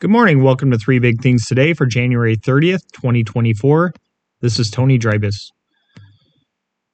Good 0.00 0.10
morning. 0.10 0.42
Welcome 0.42 0.72
to 0.72 0.76
Three 0.76 0.98
Big 0.98 1.22
Things 1.22 1.46
Today 1.46 1.72
for 1.72 1.86
January 1.86 2.36
30th, 2.36 2.82
2024. 2.94 3.94
This 4.40 4.58
is 4.58 4.68
Tony 4.68 4.98
Dreibus. 4.98 5.52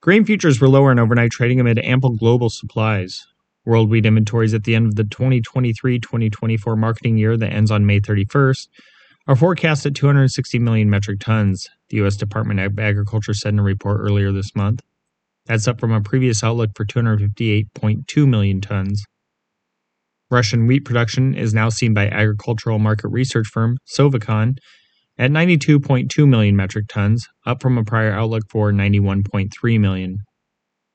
Grain 0.02 0.26
futures 0.26 0.60
were 0.60 0.68
lower 0.68 0.92
in 0.92 0.98
overnight 0.98 1.30
trading 1.30 1.58
amid 1.58 1.78
ample 1.78 2.14
global 2.14 2.50
supplies. 2.50 3.26
World 3.64 3.88
wheat 3.88 4.04
inventories 4.04 4.52
at 4.52 4.64
the 4.64 4.74
end 4.74 4.84
of 4.86 4.96
the 4.96 5.04
2023 5.04 5.98
2024 5.98 6.76
marketing 6.76 7.16
year 7.16 7.38
that 7.38 7.54
ends 7.54 7.70
on 7.70 7.86
May 7.86 8.00
31st 8.00 8.68
are 9.26 9.34
forecast 9.34 9.86
at 9.86 9.94
260 9.94 10.58
million 10.58 10.90
metric 10.90 11.20
tons, 11.20 11.70
the 11.88 11.96
U.S. 11.96 12.16
Department 12.16 12.60
of 12.60 12.78
Agriculture 12.78 13.32
said 13.32 13.54
in 13.54 13.60
a 13.60 13.62
report 13.62 13.98
earlier 14.02 14.30
this 14.30 14.54
month. 14.54 14.82
That's 15.46 15.66
up 15.66 15.80
from 15.80 15.92
a 15.92 16.02
previous 16.02 16.44
outlook 16.44 16.72
for 16.76 16.84
258.2 16.84 18.28
million 18.28 18.60
tons. 18.60 19.06
Russian 20.30 20.66
wheat 20.66 20.84
production 20.84 21.34
is 21.34 21.52
now 21.52 21.68
seen 21.68 21.92
by 21.92 22.08
agricultural 22.08 22.78
market 22.78 23.08
research 23.08 23.48
firm 23.48 23.78
SovEcon 23.92 24.54
at 25.18 25.30
92.2 25.30 26.26
million 26.28 26.56
metric 26.56 26.86
tons, 26.88 27.26
up 27.44 27.60
from 27.60 27.76
a 27.76 27.84
prior 27.84 28.12
outlook 28.12 28.44
for 28.48 28.72
91.3 28.72 29.80
million. 29.80 30.18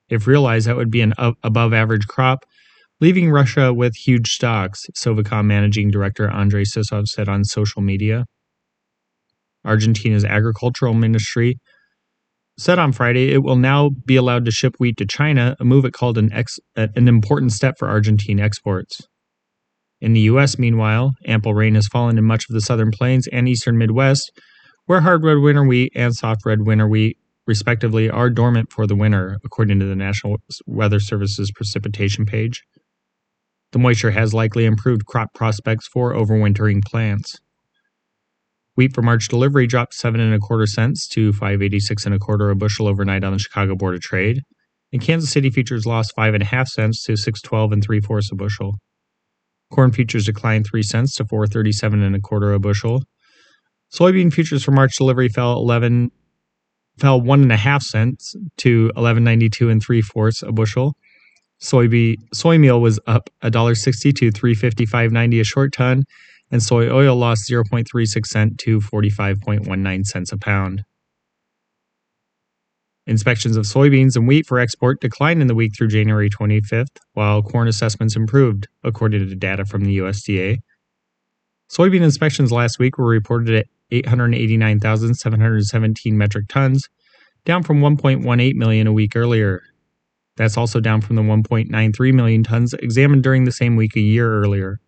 If 0.10 0.26
realized, 0.26 0.68
that 0.68 0.78
would 0.78 0.90
be 0.90 1.02
an 1.02 1.14
above 1.44 1.74
average 1.74 2.08
crop, 2.08 2.46
leaving 3.02 3.30
Russia 3.30 3.74
with 3.74 3.96
huge 3.96 4.32
stocks, 4.32 4.86
SovEcon 4.96 5.46
managing 5.46 5.92
director 5.92 6.30
Andrei 6.30 6.64
Sizov 6.64 7.06
said 7.08 7.28
on 7.28 7.44
social 7.44 7.82
media. 7.82 8.26
Argentina's 9.66 10.24
agricultural 10.24 10.94
ministry 10.94 11.58
said 12.58 12.80
on 12.80 12.94
Friday 12.94 13.34
it 13.34 13.40
will 13.40 13.58
now 13.58 13.90
be 14.06 14.16
allowed 14.16 14.46
to 14.46 14.52
ship 14.52 14.76
wheat 14.80 14.96
to 14.98 15.06
China, 15.06 15.56
a 15.60 15.66
move 15.66 15.84
it 15.84 15.94
called 15.94 16.18
an, 16.18 16.32
ex- 16.32 16.60
an 16.76 17.08
important 17.08 17.52
step 17.52 17.76
for 17.78 17.90
Argentine 17.90 18.40
exports. 18.40 19.02
In 20.02 20.14
the 20.14 20.22
U.S., 20.22 20.60
meanwhile, 20.60 21.14
ample 21.26 21.54
rain 21.54 21.76
has 21.76 21.88
fallen 21.88 22.18
in 22.18 22.26
much 22.26 22.46
of 22.50 22.54
the 22.54 22.62
southern 22.62 22.92
plains 22.92 23.28
and 23.28 23.48
eastern 23.48 23.78
Midwest, 23.78 24.32
where 24.86 25.02
hard 25.02 25.24
red 25.24 25.38
winter 25.38 25.64
wheat 25.64 25.92
and 25.96 26.14
soft 26.16 26.46
red 26.46 26.66
winter 26.66 26.88
wheat, 26.88 27.18
respectively, 27.48 28.10
are 28.10 28.30
dormant 28.30 28.72
for 28.72 28.86
the 28.86 28.96
winter, 28.96 29.38
according 29.44 29.80
to 29.80 29.86
the 29.86 29.96
National 29.96 30.38
Weather 30.68 31.00
Service's 31.00 31.52
precipitation 31.56 32.26
page. 32.26 32.62
The 33.72 33.80
moisture 33.80 34.12
has 34.12 34.34
likely 34.34 34.66
improved 34.66 35.06
crop 35.06 35.34
prospects 35.34 35.88
for 35.88 36.14
overwintering 36.14 36.84
plants. 36.84 37.40
Wheat 38.76 38.94
for 38.94 39.02
March 39.02 39.30
delivery 39.30 39.68
dropped 39.68 39.94
seven 39.94 40.20
and 40.20 40.34
a 40.34 40.40
quarter 40.40 40.68
cents 40.68 41.08
to 41.10 41.32
586 41.32 42.06
and 42.06 42.14
a 42.14 42.20
quarter 42.20 42.50
a 42.50 42.56
bushel 42.56 42.88
overnight 42.88 43.24
on 43.24 43.32
the 43.32 43.40
Chicago 43.40 43.76
Board 43.76 43.96
of 43.96 44.02
Trade, 44.02 44.42
and 44.92 45.02
Kansas 45.02 45.32
City 45.32 45.50
futures 45.50 45.86
lost 45.86 46.14
five 46.16 46.34
and 46.34 46.44
a 46.44 46.46
half 46.46 46.68
cents 46.68 47.04
to 47.06 47.16
612 47.16 47.72
and 47.72 47.84
three 47.84 48.02
fourths 48.02 48.32
a 48.32 48.36
bushel. 48.36 48.76
Corn 49.72 49.92
futures 49.92 50.26
declined 50.26 50.66
3 50.66 50.84
cents 50.84 51.16
to 51.16 51.26
437 51.26 52.02
and 52.02 52.16
a 52.16 52.20
quarter 52.20 52.54
a 52.54 52.60
bushel. 52.60 53.04
Soybean 53.92 54.32
futures 54.34 54.64
for 54.64 54.72
March 54.72 54.98
delivery 54.98 55.30
fell 55.30 55.54
11 55.54 56.12
fell 56.98 57.20
one 57.20 57.42
and 57.42 57.52
a 57.52 57.58
half 57.58 57.84
cents 57.84 58.36
to 58.58 58.92
11.92 58.96 59.70
and 59.70 59.84
three 59.84 60.02
fourths 60.02 60.42
a 60.42 60.52
bushel. 60.52 60.96
Soybean 61.62 62.16
soy 62.34 62.58
meal 62.58 62.80
was 62.82 63.00
up 63.08 63.30
$1.60 63.44 64.16
to 64.16 64.32
355.90 64.32 65.42
a 65.42 65.44
short 65.44 65.74
ton, 65.74 66.04
and 66.52 66.62
soy 66.62 66.90
oil 66.90 67.16
lost 67.16 67.50
0.36 67.50 68.26
cent 68.26 68.58
to 68.60 68.80
45.19 68.80 70.06
cents 70.06 70.32
a 70.32 70.38
pound. 70.38 70.84
Inspections 73.08 73.56
of 73.56 73.66
soybeans 73.66 74.16
and 74.16 74.28
wheat 74.28 74.48
for 74.48 74.58
export 74.58 75.00
declined 75.00 75.40
in 75.42 75.48
the 75.48 75.54
week 75.54 75.74
through 75.78 75.90
January 75.90 76.28
25th, 76.30 76.98
while 77.14 77.44
corn 77.44 77.68
assessments 77.68 78.16
improved, 78.16 78.68
according 78.84 79.28
to 79.28 79.36
data 79.36 79.64
from 79.64 79.86
the 79.86 80.00
USDA. 80.00 80.58
Soybean 81.70 82.02
inspections 82.02 82.52
last 82.52 82.80
week 82.80 82.98
were 82.98 83.06
reported 83.06 83.56
at 83.56 83.68
889,717 83.92 86.18
metric 86.18 86.48
tons, 86.48 86.90
down 87.46 87.62
from 87.62 87.80
1.18 87.80 88.56
million 88.56 88.88
a 88.88 88.94
week 88.94 89.16
earlier. 89.16 89.62
That's 90.38 90.58
also 90.58 90.80
down 90.80 91.02
from 91.02 91.16
the 91.16 91.22
1.93 91.22 92.14
million 92.14 92.44
tons 92.44 92.74
examined 92.74 93.22
during 93.24 93.44
the 93.46 93.52
same 93.52 93.76
week 93.76 93.96
a 93.96 94.02
year 94.02 94.42
earlier. 94.42 94.80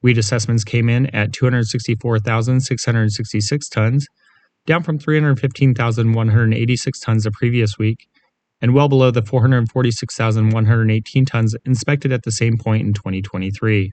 Wheat 0.00 0.16
assessments 0.18 0.64
came 0.64 0.88
in 0.88 1.14
at 1.14 1.34
264,666 1.34 3.68
tons, 3.68 4.08
down 4.66 4.82
from 4.82 4.98
315,186 4.98 7.00
tons 7.00 7.24
the 7.24 7.30
previous 7.30 7.78
week, 7.78 8.06
and 8.60 8.74
well 8.74 8.88
below 8.88 9.10
the 9.10 9.22
446,118 9.22 11.24
tons 11.24 11.56
inspected 11.64 12.12
at 12.12 12.22
the 12.22 12.32
same 12.32 12.58
point 12.58 12.86
in 12.86 12.92
2023. 12.94 13.92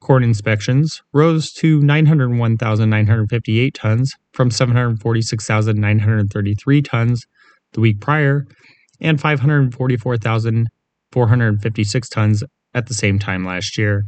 Corn 0.00 0.24
inspections 0.24 1.02
rose 1.12 1.52
to 1.52 1.80
901,958 1.80 3.74
tons 3.74 4.14
from 4.32 4.50
746,933 4.50 6.82
tons 6.82 7.26
the 7.72 7.80
week 7.80 8.00
prior 8.00 8.44
and 9.00 9.20
544,456 9.20 12.08
tons 12.08 12.42
at 12.72 12.86
the 12.86 12.94
same 12.94 13.18
time 13.18 13.44
last 13.44 13.76
year. 13.76 14.04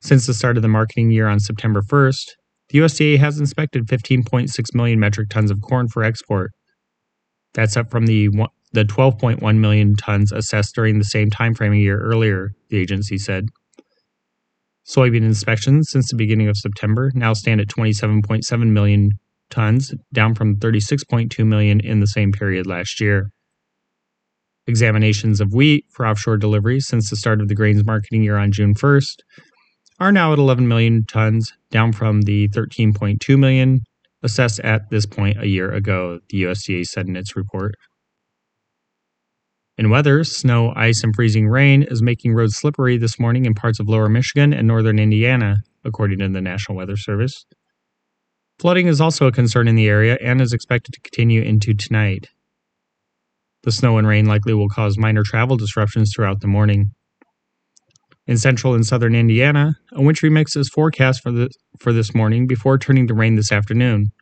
Since 0.00 0.26
the 0.26 0.34
start 0.34 0.56
of 0.56 0.62
the 0.62 0.68
marketing 0.68 1.10
year 1.10 1.26
on 1.28 1.40
September 1.40 1.82
1st, 1.82 2.30
the 2.74 2.80
USDA 2.80 3.20
has 3.20 3.38
inspected 3.38 3.86
15.6 3.86 4.50
million 4.74 4.98
metric 4.98 5.28
tons 5.28 5.52
of 5.52 5.62
corn 5.62 5.86
for 5.86 6.02
export. 6.02 6.50
That's 7.54 7.76
up 7.76 7.88
from 7.88 8.06
the 8.06 8.28
the 8.72 8.84
12.1 8.84 9.58
million 9.58 9.94
tons 9.94 10.32
assessed 10.32 10.74
during 10.74 10.98
the 10.98 11.04
same 11.04 11.30
time 11.30 11.54
frame 11.54 11.72
a 11.72 11.76
year 11.76 12.00
earlier, 12.00 12.50
the 12.70 12.78
agency 12.78 13.16
said. 13.16 13.44
Soybean 14.84 15.22
inspections 15.22 15.88
since 15.88 16.10
the 16.10 16.16
beginning 16.16 16.48
of 16.48 16.56
September 16.56 17.12
now 17.14 17.32
stand 17.32 17.60
at 17.60 17.68
27.7 17.68 18.66
million 18.66 19.12
tons, 19.50 19.94
down 20.12 20.34
from 20.34 20.56
36.2 20.56 21.46
million 21.46 21.78
in 21.78 22.00
the 22.00 22.08
same 22.08 22.32
period 22.32 22.66
last 22.66 23.00
year. 23.00 23.30
Examinations 24.66 25.40
of 25.40 25.54
wheat 25.54 25.84
for 25.92 26.08
offshore 26.08 26.38
delivery 26.38 26.80
since 26.80 27.08
the 27.08 27.14
start 27.14 27.40
of 27.40 27.46
the 27.46 27.54
grains 27.54 27.84
marketing 27.84 28.24
year 28.24 28.36
on 28.36 28.50
June 28.50 28.74
1st 28.74 29.18
are 30.00 30.12
now 30.12 30.32
at 30.32 30.38
11 30.38 30.66
million 30.66 31.04
tons, 31.04 31.52
down 31.70 31.92
from 31.92 32.22
the 32.22 32.48
13.2 32.48 33.38
million 33.38 33.80
assessed 34.22 34.58
at 34.60 34.90
this 34.90 35.06
point 35.06 35.40
a 35.40 35.46
year 35.46 35.70
ago, 35.70 36.18
the 36.30 36.42
USDA 36.42 36.84
said 36.86 37.06
in 37.06 37.14
its 37.14 37.36
report. 37.36 37.74
In 39.76 39.90
weather, 39.90 40.24
snow, 40.24 40.72
ice, 40.74 41.02
and 41.02 41.14
freezing 41.14 41.48
rain 41.48 41.82
is 41.82 42.02
making 42.02 42.32
roads 42.32 42.56
slippery 42.56 42.96
this 42.96 43.18
morning 43.18 43.44
in 43.44 43.54
parts 43.54 43.80
of 43.80 43.88
lower 43.88 44.08
Michigan 44.08 44.52
and 44.52 44.66
northern 44.66 44.98
Indiana, 44.98 45.56
according 45.84 46.20
to 46.20 46.28
the 46.28 46.40
National 46.40 46.78
Weather 46.78 46.96
Service. 46.96 47.44
Flooding 48.60 48.86
is 48.86 49.00
also 49.00 49.26
a 49.26 49.32
concern 49.32 49.66
in 49.66 49.74
the 49.74 49.88
area 49.88 50.16
and 50.22 50.40
is 50.40 50.52
expected 50.52 50.92
to 50.92 51.00
continue 51.00 51.42
into 51.42 51.74
tonight. 51.74 52.28
The 53.64 53.72
snow 53.72 53.98
and 53.98 54.06
rain 54.06 54.26
likely 54.26 54.54
will 54.54 54.68
cause 54.68 54.96
minor 54.96 55.22
travel 55.24 55.56
disruptions 55.56 56.12
throughout 56.14 56.40
the 56.40 56.46
morning. 56.46 56.92
In 58.26 58.38
central 58.38 58.74
and 58.74 58.86
southern 58.86 59.14
Indiana, 59.14 59.74
a 59.92 60.00
wintry 60.00 60.30
mix 60.30 60.56
is 60.56 60.70
forecast 60.70 61.22
for, 61.22 61.30
the, 61.30 61.50
for 61.78 61.92
this 61.92 62.14
morning 62.14 62.46
before 62.46 62.78
turning 62.78 63.06
to 63.08 63.14
rain 63.14 63.34
this 63.36 63.52
afternoon. 63.52 64.12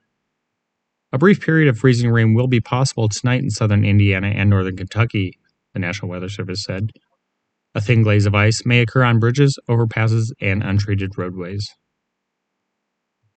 A 1.13 1.19
brief 1.19 1.41
period 1.41 1.69
of 1.69 1.79
freezing 1.79 2.11
rain 2.11 2.35
will 2.35 2.49
be 2.49 2.61
possible 2.61 3.09
tonight 3.09 3.43
in 3.43 3.51
southern 3.51 3.85
Indiana 3.85 4.29
and 4.29 4.51
northern 4.51 4.77
Kentucky, 4.77 5.39
the 5.73 5.79
National 5.79 6.11
Weather 6.11 6.29
Service 6.29 6.65
said. 6.65 6.91
A 7.75 7.81
thin 7.81 8.03
glaze 8.03 8.27
of 8.27 8.35
ice 8.35 8.67
may 8.67 8.81
occur 8.81 9.05
on 9.05 9.21
bridges, 9.21 9.59
overpasses, 9.69 10.33
and 10.41 10.63
untreated 10.63 11.17
roadways. 11.17 11.73